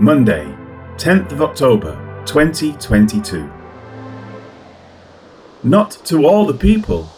[0.00, 0.44] Monday,
[0.96, 1.94] 10th of October
[2.26, 3.48] 2022.
[5.62, 7.08] Not to all the people,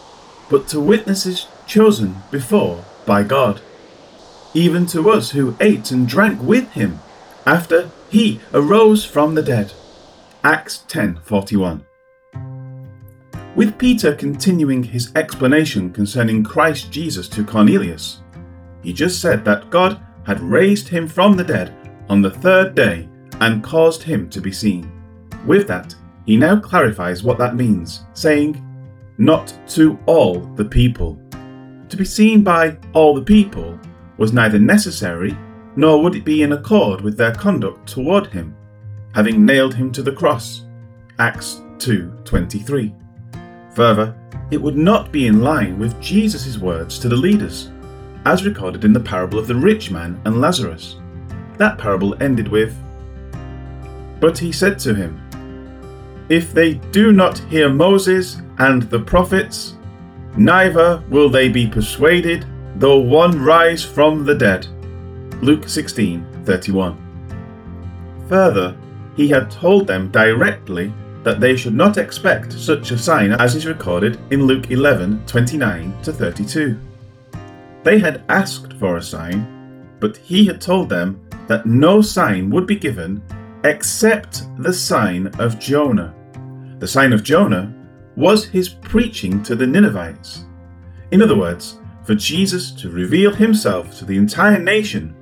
[0.47, 3.61] but to witnesses chosen before by God,
[4.53, 6.99] even to us who ate and drank with him
[7.47, 9.73] after he arose from the dead.
[10.43, 11.81] Acts 10:41.
[13.55, 18.19] With Peter continuing his explanation concerning Christ Jesus to Cornelius,
[18.83, 21.73] he just said that God had raised him from the dead
[22.09, 23.07] on the third day
[23.41, 24.91] and caused him to be seen.
[25.45, 28.63] With that, he now clarifies what that means, saying,
[29.17, 31.19] Not to all the people.
[31.89, 33.79] To be seen by all the people
[34.17, 35.37] was neither necessary
[35.77, 38.55] nor would it be in accord with their conduct toward him,
[39.13, 40.65] having nailed him to the cross.
[41.19, 42.93] Acts 2:23.
[43.75, 44.15] Further,
[44.49, 47.69] it would not be in line with Jesus' words to the leaders,
[48.25, 50.97] as recorded in the parable of the rich man and Lazarus.
[51.57, 52.75] That parable ended with
[54.19, 55.19] But he said to him,
[56.29, 59.75] If they do not hear Moses and the prophets,
[60.35, 62.45] neither will they be persuaded,
[62.75, 64.67] though one rise from the dead.
[65.41, 66.97] Luke 16:31.
[68.27, 68.75] Further,
[69.15, 73.65] he had told them directly that they should not expect such a sign as is
[73.65, 76.77] recorded in Luke 11:29 to 32.
[77.83, 79.47] They had asked for a sign,
[79.99, 83.21] but he had told them that no sign would be given
[83.63, 86.13] except the sign of Jonah.
[86.79, 87.73] The sign of Jonah
[88.15, 90.45] was his preaching to the Ninevites.
[91.11, 95.15] In other words, for Jesus to reveal himself to the entire nation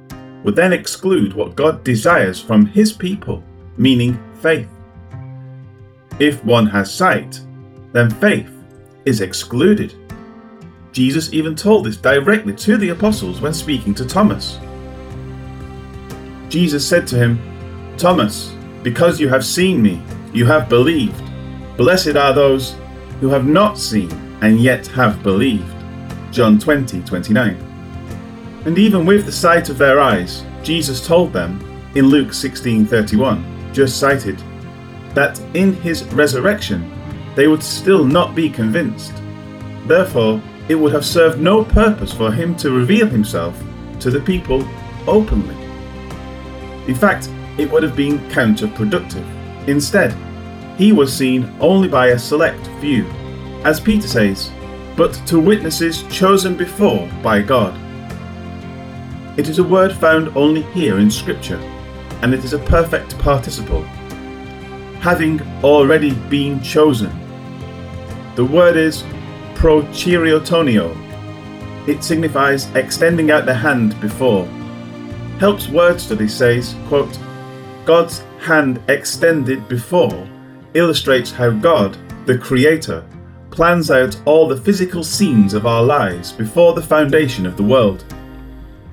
[0.44, 3.44] would then exclude what God desires from his people,
[3.78, 4.70] meaning faith.
[6.20, 7.42] If one has sight,
[7.92, 8.52] then faith
[9.06, 9.94] is excluded.
[10.92, 14.60] Jesus even told this directly to the apostles when speaking to Thomas.
[16.56, 17.38] Jesus said to him,
[17.98, 20.02] Thomas, because you have seen me,
[20.34, 21.22] you have believed.
[21.76, 22.78] Blessed are those
[23.20, 24.10] who have not seen
[24.42, 25.70] and yet have believed.
[26.32, 27.56] John 20 29.
[28.64, 31.60] And even with the sight of their eyes, Jesus told them
[31.94, 34.42] in Luke 16 31, just cited,
[35.14, 36.90] that in his resurrection
[37.36, 39.12] they would still not be convinced.
[39.88, 43.62] Therefore, it would have served no purpose for him to reveal himself
[44.00, 44.66] to the people
[45.06, 45.65] openly.
[46.88, 49.26] In fact, it would have been counterproductive.
[49.68, 50.16] Instead,
[50.78, 53.06] he was seen only by a select few,
[53.64, 54.52] as Peter says,
[54.96, 57.80] but to witnesses chosen before by God.
[59.38, 61.58] It is a word found only here in Scripture,
[62.22, 63.84] and it is a perfect participle.
[65.02, 67.12] Having already been chosen.
[68.36, 69.04] The word is
[69.56, 70.96] prochiriotonio.
[71.88, 74.48] It signifies extending out the hand before.
[75.40, 77.20] Helps Word Study says, quote,
[77.84, 80.28] God's hand extended before
[80.74, 83.06] illustrates how God, the Creator,
[83.52, 88.06] plans out all the physical scenes of our lives before the foundation of the world.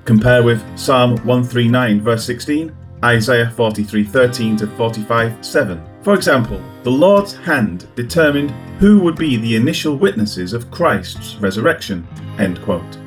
[0.05, 5.83] Compare with Psalm 139, verse 16, Isaiah 43, 13 to 45, 7.
[6.03, 12.07] For example, the Lord's hand determined who would be the initial witnesses of Christ's resurrection.
[12.39, 13.02] End quote.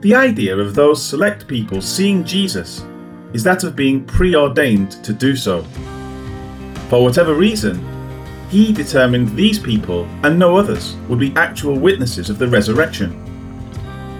[0.00, 2.86] The idea of those select people seeing Jesus
[3.34, 5.62] is that of being preordained to do so.
[6.88, 7.86] For whatever reason,
[8.48, 13.14] he determined these people and no others would be actual witnesses of the resurrection.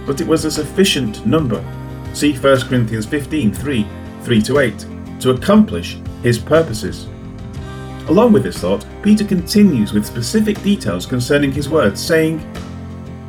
[0.07, 1.65] But it was a sufficient number,
[2.13, 3.87] see 1 Corinthians 15 3,
[4.23, 4.87] 3 to 8,
[5.21, 7.07] to accomplish his purposes.
[8.09, 12.39] Along with this thought, Peter continues with specific details concerning his words, saying,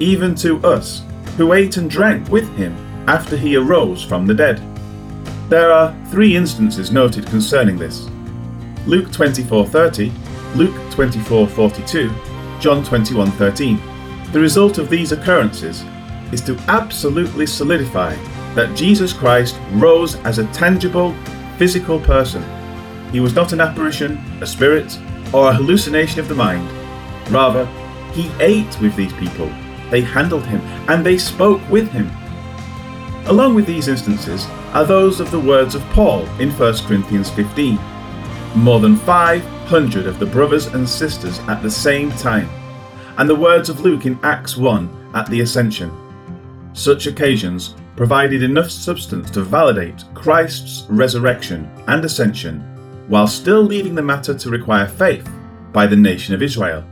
[0.01, 1.03] Even to us,
[1.37, 2.75] who ate and drank with him
[3.07, 4.61] after he arose from the dead.
[5.49, 8.09] There are three instances noted concerning this
[8.85, 10.11] Luke 24:30,
[10.55, 12.11] Luke 24:42,
[12.59, 13.79] John 21:13.
[14.31, 15.83] The result of these occurrences
[16.31, 18.15] is to absolutely solidify
[18.55, 21.13] that Jesus Christ rose as a tangible,
[21.57, 22.43] physical person.
[23.11, 24.97] He was not an apparition, a spirit,
[25.34, 26.67] or a hallucination of the mind.
[27.29, 27.67] Rather,
[28.13, 29.49] he ate with these people
[29.91, 32.09] they handled him, and they spoke with him.
[33.28, 37.78] Along with these instances are those of the words of Paul in 1 Corinthians 15.
[38.55, 42.49] More than 500 of the brothers and sisters at the same time,
[43.17, 45.91] and the words of Luke in Acts 1 at the Ascension.
[46.73, 52.61] Such occasions provided enough substance to validate Christ's resurrection and ascension,
[53.08, 55.29] while still leaving the matter to require faith
[55.72, 56.84] by the nation of Israel.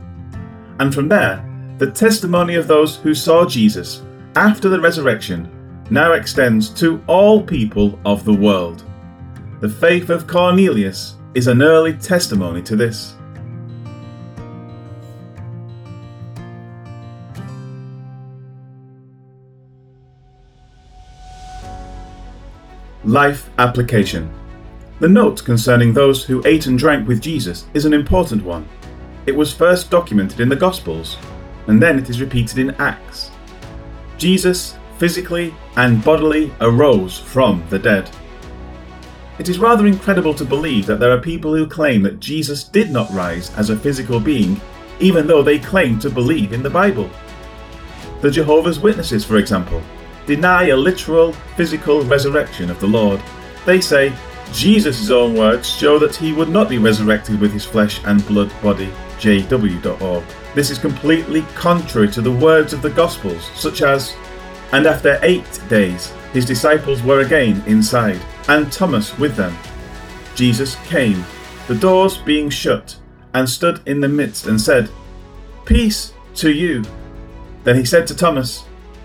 [0.78, 1.44] And from there,
[1.80, 4.02] the testimony of those who saw Jesus
[4.36, 5.50] after the resurrection
[5.88, 8.84] now extends to all people of the world.
[9.60, 13.14] The faith of Cornelius is an early testimony to this.
[23.04, 24.30] Life application.
[24.98, 28.68] The note concerning those who ate and drank with Jesus is an important one.
[29.24, 31.16] It was first documented in the Gospels,
[31.70, 33.30] and then it is repeated in Acts.
[34.18, 38.10] Jesus physically and bodily arose from the dead.
[39.38, 42.90] It is rather incredible to believe that there are people who claim that Jesus did
[42.90, 44.60] not rise as a physical being,
[44.98, 47.08] even though they claim to believe in the Bible.
[48.20, 49.80] The Jehovah's Witnesses, for example,
[50.26, 53.22] deny a literal physical resurrection of the Lord.
[53.64, 54.12] They say
[54.52, 58.52] Jesus' own words show that he would not be resurrected with his flesh and blood
[58.60, 58.90] body.
[59.20, 60.24] JW.org.
[60.54, 64.14] This is completely contrary to the words of the Gospels, such as,
[64.72, 69.56] And after eight days his disciples were again inside, and Thomas with them.
[70.34, 71.24] Jesus came,
[71.68, 72.96] the doors being shut,
[73.34, 74.90] and stood in the midst and said,
[75.64, 76.84] Peace to you.
[77.64, 78.64] Then he said to Thomas,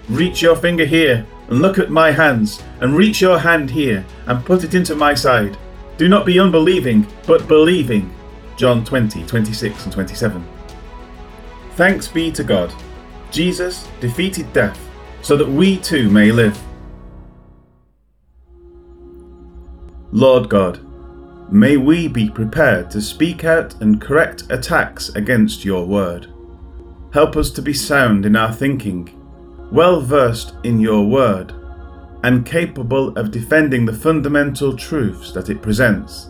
[0.10, 4.46] Reach your finger here, and look at my hands, and reach your hand here, and
[4.46, 5.58] put it into my side.
[5.98, 8.14] Do not be unbelieving, but believing.
[8.58, 10.55] John 20, 26 and 27.
[11.76, 12.74] Thanks be to God.
[13.32, 14.80] Jesus defeated death
[15.22, 16.58] so that we too may live.
[20.14, 20.80] Lord God,
[21.52, 26.32] may we be prepared to speak out and correct attacks against your word.
[27.12, 29.10] Help us to be sound in our thinking,
[29.70, 31.54] well versed in your word,
[32.24, 36.30] and capable of defending the fundamental truths that it presents.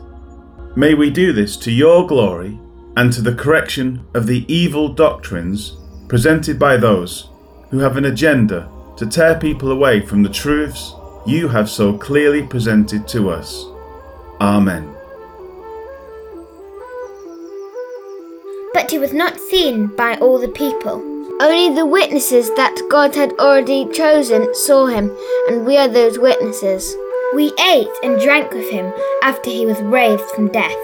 [0.76, 2.60] May we do this to your glory
[2.98, 5.78] and to the correction of the evil doctrines
[6.08, 7.30] presented by those
[7.70, 10.94] who have an agenda to tear people away from the truths
[11.26, 13.66] you have so clearly presented to us.
[14.40, 14.96] Amen.
[18.74, 21.02] But he was not seen by all the people.
[21.42, 25.12] Only the witnesses that God had already chosen saw him,
[25.50, 26.96] and we are those witnesses.
[27.34, 28.94] We ate and drank with him
[29.24, 30.76] after he was raised from death.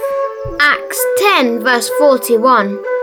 [0.60, 3.01] Acts 10, verse 41.